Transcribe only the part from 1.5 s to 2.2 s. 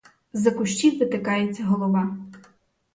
голова.